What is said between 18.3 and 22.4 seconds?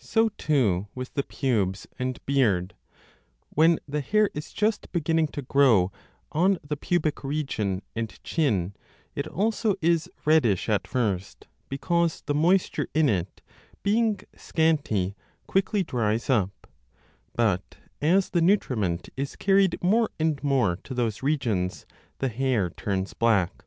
the nutriment is carried more and more to those regions the